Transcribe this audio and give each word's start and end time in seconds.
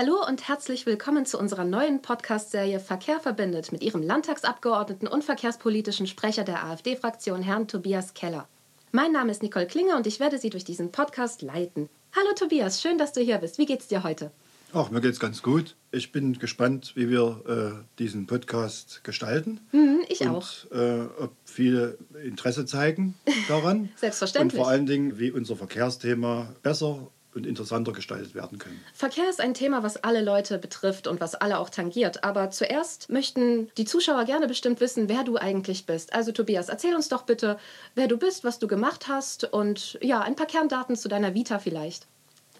Hallo 0.00 0.24
und 0.24 0.46
herzlich 0.46 0.86
willkommen 0.86 1.26
zu 1.26 1.40
unserer 1.40 1.64
neuen 1.64 2.02
Podcast-Serie 2.02 2.78
Verkehr 2.78 3.18
verbindet 3.18 3.72
mit 3.72 3.82
Ihrem 3.82 4.00
Landtagsabgeordneten 4.00 5.08
und 5.08 5.24
verkehrspolitischen 5.24 6.06
Sprecher 6.06 6.44
der 6.44 6.64
AfD-Fraktion, 6.64 7.42
Herrn 7.42 7.66
Tobias 7.66 8.14
Keller. 8.14 8.46
Mein 8.92 9.10
Name 9.10 9.32
ist 9.32 9.42
Nicole 9.42 9.66
Klinger 9.66 9.96
und 9.96 10.06
ich 10.06 10.20
werde 10.20 10.38
Sie 10.38 10.50
durch 10.50 10.62
diesen 10.62 10.92
Podcast 10.92 11.42
leiten. 11.42 11.88
Hallo 12.14 12.32
Tobias, 12.36 12.80
schön, 12.80 12.96
dass 12.96 13.12
du 13.12 13.22
hier 13.22 13.38
bist. 13.38 13.58
Wie 13.58 13.66
geht's 13.66 13.88
dir 13.88 14.04
heute? 14.04 14.30
Ach, 14.72 14.88
mir 14.92 15.00
geht's 15.00 15.18
ganz 15.18 15.42
gut. 15.42 15.74
Ich 15.90 16.12
bin 16.12 16.38
gespannt, 16.38 16.92
wie 16.94 17.10
wir 17.10 17.42
äh, 17.48 17.84
diesen 17.98 18.28
Podcast 18.28 19.02
gestalten. 19.02 19.58
Mhm, 19.72 20.04
ich 20.08 20.20
und, 20.20 20.28
auch. 20.28 20.70
Äh, 20.70 21.08
ob 21.18 21.32
viele 21.44 21.98
Interesse 22.22 22.66
zeigen 22.66 23.16
daran. 23.48 23.88
Selbstverständlich. 23.96 24.60
Und 24.60 24.64
vor 24.64 24.70
allen 24.70 24.86
Dingen, 24.86 25.18
wie 25.18 25.32
unser 25.32 25.56
Verkehrsthema 25.56 26.54
besser 26.62 27.08
und 27.38 27.46
interessanter 27.46 27.92
gestaltet 27.92 28.34
werden 28.34 28.58
können. 28.58 28.78
Verkehr 28.92 29.28
ist 29.30 29.40
ein 29.40 29.54
Thema, 29.54 29.82
was 29.82 29.96
alle 30.04 30.22
Leute 30.22 30.58
betrifft 30.58 31.06
und 31.06 31.20
was 31.20 31.34
alle 31.34 31.58
auch 31.58 31.70
tangiert. 31.70 32.24
Aber 32.24 32.50
zuerst 32.50 33.08
möchten 33.08 33.70
die 33.78 33.84
Zuschauer 33.84 34.24
gerne 34.24 34.46
bestimmt 34.46 34.80
wissen, 34.80 35.08
wer 35.08 35.24
du 35.24 35.36
eigentlich 35.36 35.86
bist. 35.86 36.12
Also 36.12 36.32
Tobias, 36.32 36.68
erzähl 36.68 36.94
uns 36.94 37.08
doch 37.08 37.22
bitte, 37.22 37.58
wer 37.94 38.08
du 38.08 38.18
bist, 38.18 38.44
was 38.44 38.58
du 38.58 38.66
gemacht 38.66 39.08
hast 39.08 39.44
und 39.44 39.98
ja, 40.02 40.20
ein 40.20 40.36
paar 40.36 40.46
Kerndaten 40.46 40.96
zu 40.96 41.08
deiner 41.08 41.34
Vita 41.34 41.58
vielleicht. 41.58 42.06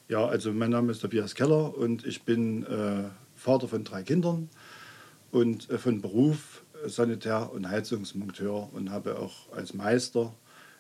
Ja, 0.09 0.27
also 0.27 0.53
mein 0.53 0.71
Name 0.71 0.93
ist 0.93 1.01
Tobias 1.01 1.35
Keller 1.35 1.77
und 1.77 2.07
ich 2.07 2.23
bin 2.23 2.65
äh, 2.65 3.11
Vater 3.37 3.69
von 3.69 3.85
drei 3.85 4.03
Kindern 4.03 4.49
und 5.33 5.69
äh, 5.69 5.77
von 5.77 6.01
Beruf 6.01 6.63
Sanitär- 6.87 7.53
und 7.53 7.69
Heizungsmonteur 7.69 8.71
und 8.73 8.91
habe 8.91 9.19
auch 9.19 9.53
als 9.53 9.75
Meister 9.75 10.33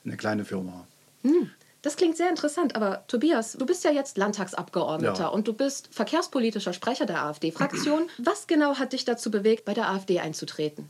eine 0.04 0.16
kleine 0.16 0.44
Firma. 0.44 0.86
Hm. 1.22 1.50
Das 1.82 1.96
klingt 1.96 2.16
sehr 2.16 2.28
interessant, 2.28 2.74
aber 2.74 3.04
Tobias, 3.06 3.52
du 3.52 3.64
bist 3.64 3.84
ja 3.84 3.92
jetzt 3.92 4.18
Landtagsabgeordneter 4.18 5.20
Ja. 5.24 5.28
und 5.28 5.46
du 5.46 5.52
bist 5.52 5.88
verkehrspolitischer 5.92 6.72
Sprecher 6.72 7.06
der 7.06 7.22
AfD-Fraktion. 7.22 8.08
Was 8.18 8.46
genau 8.48 8.74
hat 8.78 8.92
dich 8.92 9.04
dazu 9.04 9.30
bewegt, 9.30 9.64
bei 9.64 9.74
der 9.74 9.88
AfD 9.88 10.18
einzutreten? 10.18 10.88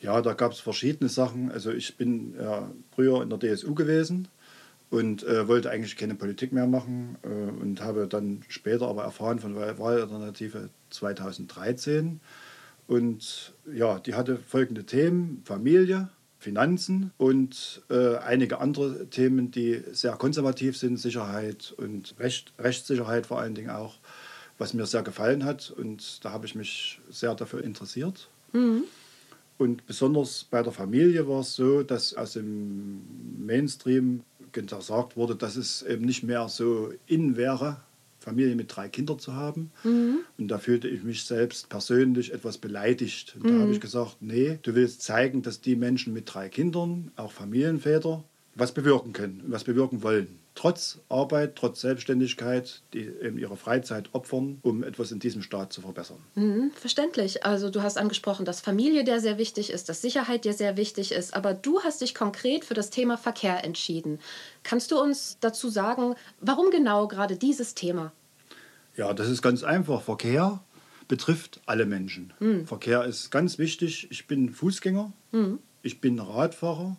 Ja, 0.00 0.20
da 0.22 0.32
gab 0.32 0.52
es 0.52 0.60
verschiedene 0.60 1.08
Sachen. 1.10 1.52
Also 1.52 1.70
ich 1.70 1.96
bin 1.96 2.34
ja, 2.40 2.70
früher 2.94 3.22
in 3.22 3.30
der 3.30 3.38
DSU 3.38 3.74
gewesen 3.74 4.28
und 4.90 5.22
äh, 5.24 5.46
wollte 5.46 5.70
eigentlich 5.70 5.96
keine 5.96 6.14
Politik 6.14 6.52
mehr 6.52 6.66
machen 6.66 7.16
äh, 7.22 7.28
und 7.62 7.80
habe 7.82 8.08
dann 8.08 8.42
später 8.48 8.88
aber 8.88 9.04
erfahren 9.04 9.38
von 9.40 9.54
der 9.54 9.78
Wahlalternative 9.78 10.70
2013. 10.90 12.20
Und 12.88 13.52
ja, 13.72 13.98
die 14.00 14.14
hatte 14.14 14.38
folgende 14.38 14.84
Themen: 14.84 15.42
Familie, 15.44 16.08
Finanzen 16.42 17.12
und 17.16 17.82
äh, 17.88 18.16
einige 18.16 18.60
andere 18.60 19.06
Themen, 19.06 19.50
die 19.50 19.82
sehr 19.92 20.12
konservativ 20.12 20.76
sind, 20.76 20.98
Sicherheit 20.98 21.72
und 21.76 22.14
Recht, 22.18 22.52
Rechtssicherheit 22.58 23.26
vor 23.26 23.40
allen 23.40 23.54
Dingen 23.54 23.70
auch, 23.70 23.94
was 24.58 24.74
mir 24.74 24.84
sehr 24.86 25.02
gefallen 25.02 25.44
hat. 25.44 25.70
Und 25.70 26.24
da 26.24 26.32
habe 26.32 26.46
ich 26.46 26.54
mich 26.54 27.00
sehr 27.10 27.34
dafür 27.34 27.62
interessiert. 27.62 28.28
Und 29.58 29.86
besonders 29.86 30.44
bei 30.50 30.62
der 30.62 30.72
Familie 30.72 31.28
war 31.28 31.40
es 31.40 31.54
so, 31.54 31.82
dass 31.82 32.14
aus 32.14 32.32
dem 32.32 33.02
Mainstream 33.38 34.24
gesagt 34.50 35.16
wurde, 35.16 35.36
dass 35.36 35.56
es 35.56 35.82
eben 35.82 36.04
nicht 36.04 36.24
mehr 36.24 36.48
so 36.48 36.92
in 37.06 37.36
wäre, 37.36 37.76
Familie 38.22 38.56
mit 38.56 38.74
drei 38.74 38.88
Kindern 38.88 39.18
zu 39.18 39.34
haben. 39.34 39.70
Und 40.38 40.48
da 40.48 40.58
fühlte 40.58 40.88
ich 40.88 41.02
mich 41.02 41.24
selbst 41.24 41.68
persönlich 41.68 42.32
etwas 42.32 42.58
beleidigt. 42.58 43.36
Und 43.38 43.50
da 43.50 43.58
habe 43.60 43.72
ich 43.72 43.80
gesagt, 43.80 44.16
nee, 44.20 44.58
du 44.62 44.74
willst 44.74 45.02
zeigen, 45.02 45.42
dass 45.42 45.60
die 45.60 45.76
Menschen 45.76 46.12
mit 46.12 46.32
drei 46.32 46.48
Kindern, 46.48 47.10
auch 47.16 47.32
Familienväter, 47.32 48.24
was 48.54 48.72
bewirken 48.72 49.12
können 49.12 49.42
was 49.46 49.64
bewirken 49.64 50.02
wollen. 50.02 50.38
Trotz 50.54 50.98
Arbeit, 51.08 51.56
trotz 51.56 51.80
Selbstständigkeit, 51.80 52.82
die 52.92 53.06
eben 53.06 53.38
ihre 53.38 53.56
Freizeit 53.56 54.10
opfern, 54.12 54.58
um 54.60 54.84
etwas 54.84 55.10
in 55.10 55.18
diesem 55.18 55.40
Staat 55.40 55.72
zu 55.72 55.80
verbessern. 55.80 56.18
Mhm, 56.34 56.72
verständlich. 56.74 57.46
Also 57.46 57.70
du 57.70 57.82
hast 57.82 57.96
angesprochen, 57.96 58.44
dass 58.44 58.60
Familie 58.60 59.04
dir 59.04 59.18
sehr 59.20 59.38
wichtig 59.38 59.70
ist, 59.70 59.88
dass 59.88 60.02
Sicherheit 60.02 60.44
dir 60.44 60.52
sehr 60.52 60.76
wichtig 60.76 61.12
ist, 61.12 61.34
aber 61.34 61.54
du 61.54 61.80
hast 61.80 62.02
dich 62.02 62.14
konkret 62.14 62.66
für 62.66 62.74
das 62.74 62.90
Thema 62.90 63.16
Verkehr 63.16 63.64
entschieden. 63.64 64.18
Kannst 64.62 64.90
du 64.90 65.00
uns 65.00 65.38
dazu 65.40 65.70
sagen, 65.70 66.14
warum 66.40 66.70
genau 66.70 67.08
gerade 67.08 67.36
dieses 67.36 67.74
Thema? 67.74 68.12
Ja, 68.94 69.14
das 69.14 69.30
ist 69.30 69.40
ganz 69.40 69.64
einfach. 69.64 70.02
Verkehr 70.02 70.60
betrifft 71.08 71.60
alle 71.64 71.86
Menschen. 71.86 72.32
Verkehr 72.66 73.04
ist 73.04 73.30
ganz 73.30 73.58
wichtig. 73.58 74.06
Ich 74.10 74.26
bin 74.26 74.50
Fußgänger, 74.50 75.12
ich 75.82 76.00
bin 76.00 76.18
Radfahrer, 76.18 76.98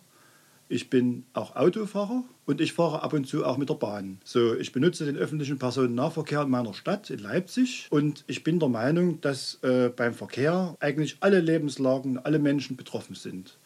ich 0.74 0.90
bin 0.90 1.24
auch 1.34 1.54
Autofahrer 1.54 2.24
und 2.46 2.60
ich 2.60 2.72
fahre 2.72 3.04
ab 3.04 3.12
und 3.12 3.28
zu 3.28 3.46
auch 3.46 3.58
mit 3.58 3.70
der 3.70 3.74
Bahn. 3.74 4.18
So, 4.24 4.56
ich 4.56 4.72
benutze 4.72 5.04
den 5.04 5.16
öffentlichen 5.16 5.56
Personennahverkehr 5.56 6.42
in 6.42 6.50
meiner 6.50 6.74
Stadt, 6.74 7.10
in 7.10 7.20
Leipzig. 7.20 7.86
Und 7.90 8.24
ich 8.26 8.42
bin 8.42 8.58
der 8.58 8.68
Meinung, 8.68 9.20
dass 9.20 9.62
äh, 9.62 9.90
beim 9.94 10.14
Verkehr 10.14 10.76
eigentlich 10.80 11.18
alle 11.20 11.38
Lebenslagen, 11.38 12.18
alle 12.18 12.40
Menschen 12.40 12.76
betroffen 12.76 13.14
sind. 13.14 13.56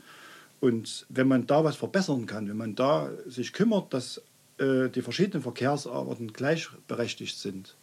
Und 0.60 1.06
wenn 1.08 1.28
man 1.28 1.46
da 1.46 1.64
was 1.64 1.76
verbessern 1.76 2.26
kann, 2.26 2.46
wenn 2.46 2.58
man 2.58 2.74
da 2.74 3.10
sich 3.26 3.54
kümmert, 3.54 3.94
dass 3.94 4.20
äh, 4.58 4.90
die 4.90 5.00
verschiedenen 5.00 5.42
Verkehrsarten 5.42 6.34
gleichberechtigt 6.34 7.38
sind, 7.38 7.74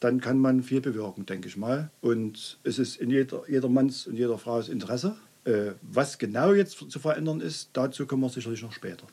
dann 0.00 0.20
kann 0.20 0.38
man 0.38 0.64
viel 0.64 0.80
bewirken, 0.80 1.24
denke 1.24 1.46
ich 1.46 1.56
mal. 1.56 1.92
Und 2.00 2.58
es 2.64 2.80
ist 2.80 2.96
in 2.96 3.10
jeder, 3.10 3.48
jedermanns 3.48 4.08
und 4.08 4.16
jeder 4.16 4.38
Frau's 4.38 4.68
Interesse. 4.68 5.14
Äh, 5.44 5.72
was 5.80 6.18
genau 6.18 6.52
jetzt 6.52 6.90
zu 6.90 6.98
verändern 6.98 7.40
ist, 7.40 7.70
dazu 7.72 8.06
kommen 8.06 8.22
wir 8.22 8.28
sicherlich 8.28 8.62
noch 8.62 8.72
später. 8.72 9.06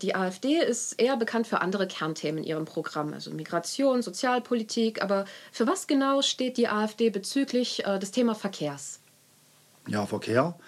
Die 0.00 0.14
AfD 0.14 0.58
ist 0.58 0.94
eher 0.94 1.16
bekannt 1.18 1.46
für 1.46 1.60
andere 1.60 1.86
Kernthemen 1.86 2.38
in 2.38 2.44
ihrem 2.44 2.64
Programm, 2.64 3.12
also 3.12 3.30
Migration, 3.30 4.00
Sozialpolitik. 4.00 5.02
Aber 5.02 5.26
für 5.52 5.66
was 5.66 5.86
genau 5.86 6.22
steht 6.22 6.56
die 6.56 6.68
AfD 6.68 7.10
bezüglich 7.10 7.84
äh, 7.84 7.98
des 7.98 8.10
Thema 8.10 8.34
Verkehrs? 8.34 9.00
Ja, 9.86 10.06
Verkehr 10.06 10.58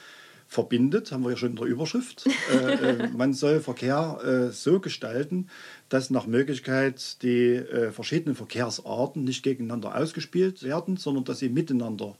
verbindet, 0.52 1.10
haben 1.10 1.24
wir 1.24 1.30
ja 1.30 1.36
schon 1.38 1.50
in 1.50 1.56
der 1.56 1.64
Überschrift. 1.64 2.26
äh, 2.52 2.74
äh, 2.74 3.08
man 3.16 3.32
soll 3.32 3.60
Verkehr 3.60 4.20
äh, 4.22 4.52
so 4.52 4.80
gestalten, 4.80 5.48
dass 5.88 6.10
nach 6.10 6.26
Möglichkeit 6.26 7.22
die 7.22 7.54
äh, 7.54 7.90
verschiedenen 7.90 8.36
Verkehrsarten 8.36 9.24
nicht 9.24 9.42
gegeneinander 9.42 9.96
ausgespielt 9.96 10.62
werden, 10.62 10.98
sondern 10.98 11.24
dass 11.24 11.38
sie 11.38 11.48
miteinander 11.48 12.16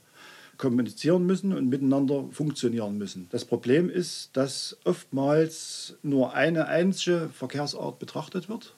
kommunizieren 0.57 1.25
müssen 1.25 1.53
und 1.53 1.69
miteinander 1.69 2.25
funktionieren 2.31 2.97
müssen. 2.97 3.27
Das 3.31 3.45
Problem 3.45 3.89
ist, 3.89 4.29
dass 4.33 4.77
oftmals 4.83 5.95
nur 6.03 6.33
eine 6.33 6.67
einzige 6.67 7.29
Verkehrsart 7.33 7.99
betrachtet 7.99 8.49
wird 8.49 8.75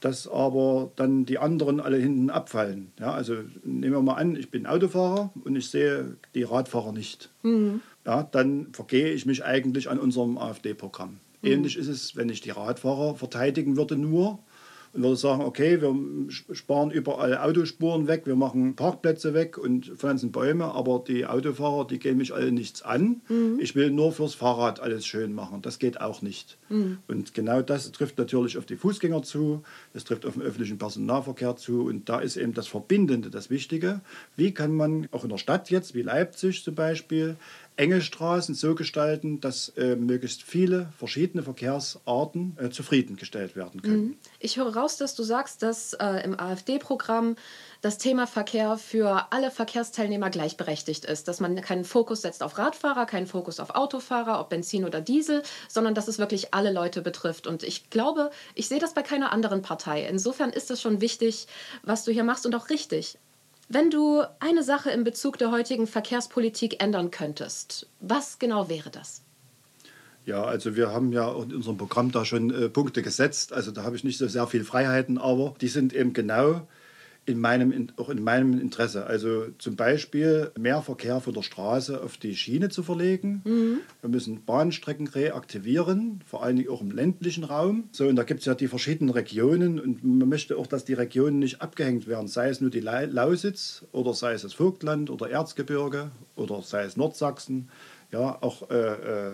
dass 0.00 0.26
aber 0.26 0.90
dann 0.96 1.26
die 1.26 1.38
anderen 1.38 1.80
alle 1.80 1.98
hinten 1.98 2.30
abfallen. 2.30 2.90
Ja, 2.98 3.12
also 3.12 3.34
nehmen 3.64 3.92
wir 3.92 4.02
mal 4.02 4.14
an, 4.14 4.34
ich 4.34 4.50
bin 4.50 4.66
Autofahrer 4.66 5.30
und 5.44 5.56
ich 5.56 5.68
sehe 5.68 6.16
die 6.34 6.42
Radfahrer 6.42 6.92
nicht. 6.92 7.30
Ja, 8.06 8.22
dann 8.22 8.68
vergehe 8.72 9.12
ich 9.12 9.26
mich 9.26 9.44
eigentlich 9.44 9.90
an 9.90 9.98
unserem 9.98 10.38
AfD-Programm. 10.38 11.18
Ähnlich 11.42 11.76
ist 11.76 11.88
es, 11.88 12.16
wenn 12.16 12.28
ich 12.28 12.40
die 12.40 12.50
Radfahrer 12.50 13.14
verteidigen 13.14 13.76
würde 13.76 13.96
nur 13.96 14.38
und 14.92 15.02
würde 15.02 15.16
sagen, 15.16 15.42
okay, 15.42 15.80
wir 15.80 15.94
sparen 16.52 16.90
überall 16.90 17.38
Autospuren 17.38 18.08
weg, 18.08 18.22
wir 18.26 18.36
machen 18.36 18.74
Parkplätze 18.74 19.34
weg 19.34 19.56
und 19.56 19.86
pflanzen 19.86 20.32
Bäume, 20.32 20.64
aber 20.64 21.04
die 21.06 21.26
Autofahrer, 21.26 21.86
die 21.86 21.98
gehen 21.98 22.18
mich 22.18 22.34
alle 22.34 22.50
nichts 22.50 22.82
an. 22.82 23.20
Ich 23.58 23.74
will 23.76 23.90
nur 23.90 24.12
fürs 24.12 24.34
Fahrrad 24.34 24.80
alles 24.80 25.06
schön 25.06 25.32
machen. 25.32 25.62
Das 25.62 25.78
geht 25.78 26.00
auch 26.00 26.22
nicht. 26.22 26.58
Und 27.08 27.34
genau 27.34 27.62
das 27.62 27.90
trifft 27.92 28.18
natürlich 28.18 28.58
auf 28.58 28.66
die 28.66 28.76
Fußgänger 28.76 29.22
zu, 29.22 29.62
das 29.92 30.04
trifft 30.04 30.26
auf 30.26 30.34
den 30.34 30.42
öffentlichen 30.42 30.78
Personennahverkehr 30.78 31.56
zu 31.56 31.82
und 31.82 32.08
da 32.08 32.20
ist 32.20 32.36
eben 32.36 32.54
das 32.54 32.66
Verbindende 32.66 33.30
das 33.30 33.50
Wichtige. 33.50 34.00
Wie 34.36 34.52
kann 34.52 34.74
man 34.74 35.08
auch 35.12 35.22
in 35.24 35.30
der 35.30 35.38
Stadt 35.38 35.70
jetzt, 35.70 35.94
wie 35.94 36.02
Leipzig 36.02 36.64
zum 36.64 36.74
Beispiel, 36.74 37.36
enge 37.80 38.02
Straßen 38.02 38.54
so 38.54 38.74
gestalten, 38.74 39.40
dass 39.40 39.70
äh, 39.70 39.96
möglichst 39.96 40.42
viele 40.42 40.92
verschiedene 40.98 41.42
Verkehrsarten 41.42 42.58
äh, 42.60 42.68
zufriedengestellt 42.68 43.56
werden 43.56 43.80
können. 43.80 44.18
Ich 44.38 44.58
höre 44.58 44.76
raus, 44.76 44.98
dass 44.98 45.14
du 45.14 45.22
sagst, 45.22 45.62
dass 45.62 45.94
äh, 45.94 46.22
im 46.22 46.38
AfD-Programm 46.38 47.36
das 47.80 47.96
Thema 47.96 48.26
Verkehr 48.26 48.76
für 48.76 49.32
alle 49.32 49.50
Verkehrsteilnehmer 49.50 50.28
gleichberechtigt 50.28 51.06
ist, 51.06 51.26
dass 51.26 51.40
man 51.40 51.58
keinen 51.62 51.86
Fokus 51.86 52.20
setzt 52.20 52.42
auf 52.42 52.58
Radfahrer, 52.58 53.06
keinen 53.06 53.26
Fokus 53.26 53.58
auf 53.58 53.70
Autofahrer, 53.74 54.40
ob 54.40 54.50
Benzin 54.50 54.84
oder 54.84 55.00
Diesel, 55.00 55.42
sondern 55.66 55.94
dass 55.94 56.06
es 56.06 56.18
wirklich 56.18 56.52
alle 56.52 56.72
Leute 56.72 57.00
betrifft. 57.00 57.46
Und 57.46 57.62
ich 57.62 57.88
glaube, 57.88 58.30
ich 58.54 58.68
sehe 58.68 58.78
das 58.78 58.92
bei 58.92 59.02
keiner 59.02 59.32
anderen 59.32 59.62
Partei. 59.62 60.06
Insofern 60.06 60.50
ist 60.50 60.70
es 60.70 60.82
schon 60.82 61.00
wichtig, 61.00 61.46
was 61.82 62.04
du 62.04 62.12
hier 62.12 62.24
machst 62.24 62.44
und 62.44 62.54
auch 62.54 62.68
richtig. 62.68 63.16
Wenn 63.72 63.88
du 63.88 64.24
eine 64.40 64.64
Sache 64.64 64.90
in 64.90 65.04
Bezug 65.04 65.38
der 65.38 65.52
heutigen 65.52 65.86
Verkehrspolitik 65.86 66.82
ändern 66.82 67.12
könntest, 67.12 67.86
was 68.00 68.40
genau 68.40 68.68
wäre 68.68 68.90
das? 68.90 69.22
Ja, 70.26 70.42
also 70.42 70.74
wir 70.74 70.90
haben 70.90 71.12
ja 71.12 71.30
in 71.30 71.54
unserem 71.54 71.76
Programm 71.76 72.10
da 72.10 72.24
schon 72.24 72.50
äh, 72.50 72.68
Punkte 72.68 73.00
gesetzt. 73.00 73.52
Also 73.52 73.70
da 73.70 73.84
habe 73.84 73.94
ich 73.94 74.02
nicht 74.02 74.18
so 74.18 74.26
sehr 74.26 74.48
viel 74.48 74.64
Freiheiten, 74.64 75.18
aber 75.18 75.54
die 75.60 75.68
sind 75.68 75.92
eben 75.92 76.14
genau 76.14 76.66
in 77.26 77.38
meinem, 77.38 77.88
auch 77.96 78.08
in 78.08 78.22
meinem 78.22 78.58
Interesse. 78.58 79.06
Also 79.06 79.46
zum 79.58 79.76
Beispiel 79.76 80.50
mehr 80.58 80.82
Verkehr 80.82 81.20
von 81.20 81.34
der 81.34 81.42
Straße 81.42 82.02
auf 82.02 82.16
die 82.16 82.34
Schiene 82.34 82.70
zu 82.70 82.82
verlegen. 82.82 83.42
Mhm. 83.44 83.80
Wir 84.00 84.10
müssen 84.10 84.44
Bahnstrecken 84.44 85.06
reaktivieren, 85.06 86.22
vor 86.26 86.42
allen 86.42 86.56
Dingen 86.56 86.70
auch 86.70 86.80
im 86.80 86.90
ländlichen 86.90 87.44
Raum. 87.44 87.88
So, 87.92 88.06
und 88.06 88.16
da 88.16 88.24
gibt 88.24 88.40
es 88.40 88.46
ja 88.46 88.54
die 88.54 88.68
verschiedenen 88.68 89.10
Regionen 89.10 89.78
und 89.78 90.02
man 90.02 90.28
möchte 90.28 90.56
auch, 90.56 90.66
dass 90.66 90.84
die 90.84 90.94
Regionen 90.94 91.38
nicht 91.38 91.62
abgehängt 91.62 92.06
werden, 92.06 92.26
sei 92.26 92.48
es 92.48 92.60
nur 92.60 92.70
die 92.70 92.80
Lausitz 92.80 93.84
oder 93.92 94.14
sei 94.14 94.32
es 94.32 94.42
das 94.42 94.54
Vogtland 94.54 95.10
oder 95.10 95.30
Erzgebirge 95.30 96.10
oder 96.36 96.62
sei 96.62 96.84
es 96.84 96.96
Nordsachsen, 96.96 97.68
ja, 98.12 98.38
auch 98.40 98.70
äh, 98.70 98.74
äh 98.74 99.32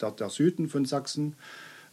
der, 0.00 0.10
der 0.12 0.30
Süden 0.30 0.68
von 0.68 0.84
Sachsen 0.84 1.36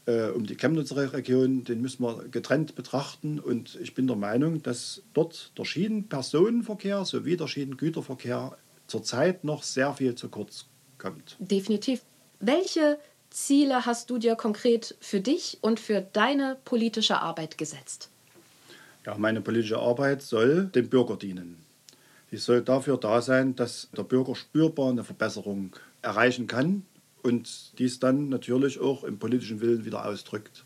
äh, 0.06 0.30
um 0.30 0.46
die 0.46 0.56
Chemnitzer 0.56 1.14
Region, 1.14 1.64
den 1.64 1.82
müssen 1.82 2.04
wir 2.04 2.26
getrennt 2.30 2.76
betrachten. 2.76 3.40
Und 3.40 3.76
ich 3.82 3.94
bin 3.94 4.08
der 4.08 4.16
Meinung, 4.16 4.62
dass 4.62 5.02
dort 5.14 5.52
der 5.58 5.66
Schienenpersonenverkehr 5.66 7.06
sowie 7.06 7.38
der 7.38 7.48
Schienengüterverkehr 7.48 8.58
zurzeit 8.88 9.44
noch 9.44 9.64
sehr 9.64 9.94
viel 9.94 10.16
zu 10.16 10.30
kurz 10.30 10.66
kommt. 10.98 11.36
Definitiv. 11.40 12.02
Welche 12.40 13.00
Ziele 13.30 13.86
hast 13.86 14.10
du 14.10 14.18
dir 14.18 14.36
konkret 14.36 14.96
für 15.00 15.20
dich 15.20 15.58
und 15.62 15.80
für 15.80 16.02
deine 16.02 16.58
politische 16.66 17.20
Arbeit 17.20 17.58
gesetzt? 17.58 18.10
Ja, 19.06 19.18
meine 19.18 19.42
politische 19.42 19.80
Arbeit 19.80 20.22
soll 20.22 20.66
dem 20.68 20.90
Bürger 20.90 21.18
dienen. 21.18 21.58
Sie 22.32 22.38
soll 22.38 22.62
dafür 22.62 22.98
da 22.98 23.22
sein, 23.22 23.56
dass 23.56 23.90
der 23.96 24.04
Bürger 24.04 24.36
spürbar 24.36 24.90
eine 24.90 25.04
Verbesserung 25.04 25.76
erreichen 26.02 26.48
kann 26.48 26.84
und 27.26 27.78
dies 27.80 28.00
dann 28.00 28.30
natürlich 28.30 28.80
auch 28.80 29.04
im 29.04 29.18
politischen 29.18 29.60
Willen 29.60 29.84
wieder 29.84 30.06
ausdrückt. 30.06 30.64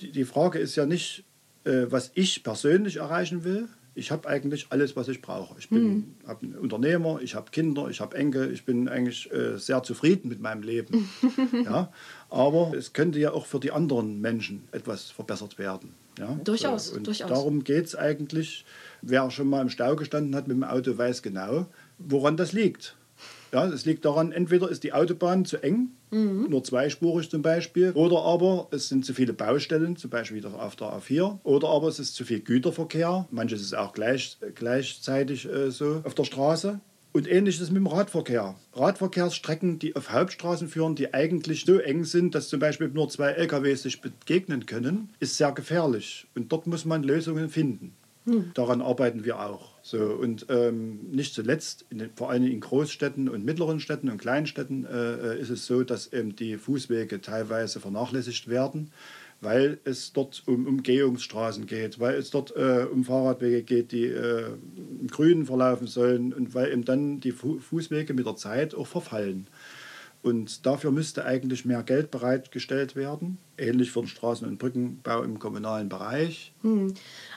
Die, 0.00 0.10
die 0.10 0.24
Frage 0.24 0.58
ist 0.58 0.74
ja 0.74 0.86
nicht, 0.86 1.24
äh, 1.64 1.86
was 1.90 2.10
ich 2.14 2.42
persönlich 2.42 2.96
erreichen 2.96 3.44
will. 3.44 3.68
Ich 3.94 4.10
habe 4.10 4.26
eigentlich 4.26 4.68
alles, 4.70 4.96
was 4.96 5.08
ich 5.08 5.20
brauche. 5.20 5.54
Ich 5.58 5.68
bin 5.68 5.84
mhm. 5.84 6.14
ein 6.24 6.56
Unternehmer, 6.56 7.20
ich 7.20 7.34
habe 7.34 7.50
Kinder, 7.50 7.88
ich 7.90 8.00
habe 8.00 8.16
Enkel, 8.16 8.50
ich 8.50 8.64
bin 8.64 8.88
eigentlich 8.88 9.30
äh, 9.30 9.58
sehr 9.58 9.82
zufrieden 9.82 10.30
mit 10.30 10.40
meinem 10.40 10.62
Leben. 10.62 11.10
ja? 11.64 11.92
Aber 12.30 12.72
es 12.74 12.94
könnte 12.94 13.18
ja 13.18 13.32
auch 13.32 13.44
für 13.44 13.60
die 13.60 13.70
anderen 13.70 14.22
Menschen 14.22 14.62
etwas 14.72 15.10
verbessert 15.10 15.58
werden. 15.58 15.92
Ja? 16.18 16.40
Durchaus, 16.42 16.88
so, 16.88 16.96
und 16.96 17.06
durchaus. 17.06 17.28
Darum 17.28 17.64
geht 17.64 17.84
es 17.84 17.94
eigentlich. 17.94 18.64
Wer 19.02 19.30
schon 19.30 19.48
mal 19.48 19.60
im 19.60 19.68
Stau 19.68 19.94
gestanden 19.94 20.34
hat 20.34 20.48
mit 20.48 20.56
dem 20.56 20.64
Auto, 20.64 20.96
weiß 20.96 21.20
genau, 21.20 21.66
woran 21.98 22.38
das 22.38 22.54
liegt. 22.54 22.96
Ja, 23.52 23.66
es 23.66 23.84
liegt 23.84 24.04
daran, 24.06 24.32
entweder 24.32 24.70
ist 24.70 24.82
die 24.82 24.94
Autobahn 24.94 25.44
zu 25.44 25.58
eng, 25.62 25.90
mhm. 26.10 26.46
nur 26.48 26.64
zweispurig 26.64 27.28
zum 27.28 27.42
Beispiel, 27.42 27.92
oder 27.92 28.22
aber 28.22 28.68
es 28.70 28.88
sind 28.88 29.04
zu 29.04 29.12
viele 29.12 29.34
Baustellen, 29.34 29.96
zum 29.96 30.08
Beispiel 30.08 30.44
auf 30.46 30.74
der 30.76 30.88
A4, 30.88 31.38
oder 31.42 31.68
aber 31.68 31.88
es 31.88 31.98
ist 31.98 32.14
zu 32.14 32.24
viel 32.24 32.40
Güterverkehr, 32.40 33.28
manches 33.30 33.60
ist 33.60 33.74
auch 33.74 33.92
gleich, 33.92 34.38
gleichzeitig 34.54 35.46
äh, 35.52 35.70
so 35.70 36.00
auf 36.04 36.14
der 36.14 36.24
Straße. 36.24 36.80
Und 37.12 37.30
ähnlich 37.30 37.56
ist 37.56 37.60
es 37.60 37.70
mit 37.70 37.80
dem 37.80 37.88
Radverkehr. 37.88 38.54
Radverkehrsstrecken, 38.72 39.78
die 39.78 39.94
auf 39.96 40.10
Hauptstraßen 40.10 40.68
führen, 40.68 40.94
die 40.94 41.12
eigentlich 41.12 41.66
so 41.66 41.76
eng 41.76 42.04
sind, 42.04 42.34
dass 42.34 42.48
zum 42.48 42.58
Beispiel 42.58 42.88
nur 42.88 43.10
zwei 43.10 43.32
LKWs 43.32 43.82
sich 43.82 44.00
begegnen 44.00 44.64
können, 44.64 45.10
ist 45.20 45.36
sehr 45.36 45.52
gefährlich. 45.52 46.26
Und 46.34 46.50
dort 46.50 46.66
muss 46.66 46.86
man 46.86 47.02
Lösungen 47.02 47.50
finden. 47.50 47.92
Hm. 48.24 48.52
Daran 48.54 48.80
arbeiten 48.80 49.26
wir 49.26 49.40
auch. 49.40 49.71
So, 49.84 49.98
und 49.98 50.46
ähm, 50.48 51.00
nicht 51.10 51.34
zuletzt, 51.34 51.84
in 51.90 51.98
den, 51.98 52.10
vor 52.14 52.30
allem 52.30 52.44
in 52.44 52.60
Großstädten 52.60 53.28
und 53.28 53.44
mittleren 53.44 53.80
Städten 53.80 54.08
und 54.08 54.18
Kleinstädten 54.18 54.86
äh, 54.86 55.34
äh, 55.34 55.40
ist 55.40 55.50
es 55.50 55.66
so, 55.66 55.82
dass 55.82 56.12
eben 56.12 56.36
die 56.36 56.56
Fußwege 56.56 57.20
teilweise 57.20 57.80
vernachlässigt 57.80 58.46
werden, 58.46 58.92
weil 59.40 59.80
es 59.82 60.12
dort 60.12 60.44
um 60.46 60.68
Umgehungsstraßen 60.68 61.66
geht, 61.66 61.98
weil 61.98 62.14
es 62.14 62.30
dort 62.30 62.54
äh, 62.54 62.86
um 62.90 63.02
Fahrradwege 63.02 63.64
geht, 63.64 63.90
die 63.90 64.04
äh, 64.04 64.52
im 65.00 65.08
Grünen 65.08 65.46
verlaufen 65.46 65.88
sollen 65.88 66.32
und 66.32 66.54
weil 66.54 66.70
eben 66.70 66.84
dann 66.84 67.18
die 67.18 67.32
Fu 67.32 67.58
Fußwege 67.58 68.14
mit 68.14 68.24
der 68.24 68.36
Zeit 68.36 68.76
auch 68.76 68.86
verfallen. 68.86 69.48
Und 70.22 70.64
dafür 70.66 70.92
müsste 70.92 71.24
eigentlich 71.24 71.64
mehr 71.64 71.82
Geld 71.82 72.12
bereitgestellt 72.12 72.94
werden, 72.94 73.38
ähnlich 73.58 73.90
für 73.90 74.02
den 74.02 74.08
Straßen- 74.08 74.46
und 74.46 74.58
Brückenbau 74.58 75.24
im 75.24 75.40
kommunalen 75.40 75.88
Bereich. 75.88 76.52
Hm. 76.62 76.94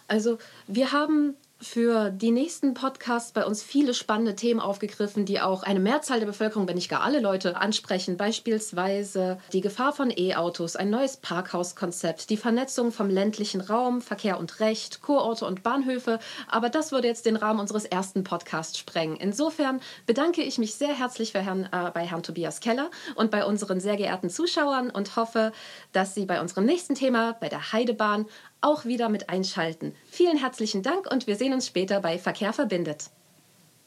Also 0.08 0.38
wir 0.68 0.92
haben 0.92 1.34
für 1.66 2.12
die 2.12 2.32
nächsten 2.32 2.74
Podcasts 2.74 3.32
bei 3.32 3.46
uns 3.46 3.64
viele 3.64 3.94
spannende 3.94 4.36
Themen 4.36 4.60
aufgegriffen, 4.60 5.26
die 5.26 5.42
auch 5.42 5.64
eine 5.64 5.80
Mehrzahl 5.80 6.20
der 6.20 6.28
Bevölkerung, 6.28 6.68
wenn 6.68 6.76
nicht 6.76 6.90
gar 6.90 7.02
alle 7.02 7.20
Leute, 7.20 7.58
ansprechen. 7.58 8.18
Beispielsweise 8.18 9.40
die 9.52 9.62
Gefahr 9.62 9.92
von 9.92 10.14
E-Autos, 10.16 10.76
ein 10.76 10.90
neues 10.90 11.18
Parkhauskonzept, 11.18 12.30
die 12.30 12.38
Vernetzung 12.38 12.92
vom 12.92 13.10
ländlichen 13.10 13.62
Raum, 13.62 14.02
Verkehr 14.02 14.40
und 14.40 14.60
Recht, 14.60 15.02
Kurorte 15.02 15.46
und 15.46 15.64
Bahnhöfe. 15.64 16.20
Aber 16.48 16.70
das 16.70 16.92
würde 16.92 17.08
jetzt 17.08 17.26
den 17.26 17.36
Rahmen 17.36 17.60
unseres 17.60 17.86
ersten 17.86 18.24
Podcasts 18.24 18.78
sprengen. 18.78 19.18
Insofern 19.18 19.82
bedanke 20.06 20.44
ich 20.44 20.58
mich 20.58 20.76
sehr 20.76 20.94
herzlich 20.94 21.34
Herrn, 21.34 21.68
äh, 21.72 21.92
bei 21.94 22.06
Herrn 22.06 22.24
Tobias 22.24 22.60
Keller 22.60 22.92
und 23.16 23.32
bei 23.32 23.44
unseren 23.44 23.80
sehr 23.80 23.98
geehrten 23.98 24.30
Zuschauern 24.30 24.92
und 24.92 25.16
hoffe, 25.16 25.52
dass 25.92 26.14
Sie 26.14 26.26
bei 26.26 26.40
unserem 26.40 26.66
nächsten 26.66 26.96
Thema, 26.96 27.34
bei 27.34 27.50
der 27.50 27.74
Heidebahn, 27.74 28.28
auch 28.66 28.86
wieder 28.86 29.10
mit 29.10 29.30
einschalten. 29.30 29.94
Vielen 30.10 30.38
herzlichen 30.38 30.82
Dank 30.82 31.10
und 31.12 31.28
wir 31.28 31.36
sehen 31.36 31.54
uns 31.54 31.68
später 31.68 32.02
bei 32.02 32.18
Verkehr 32.18 32.52
verbindet. 32.52 33.12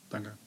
Danke. 0.08 0.38